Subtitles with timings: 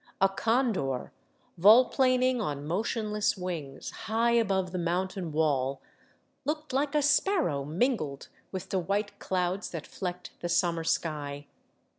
[0.19, 1.11] A condor,
[1.59, 5.79] volplaning on motionless wings high above the mountain wall,
[6.43, 11.45] looked like a sparrow mingled with the white clouds that flecked the summer sky.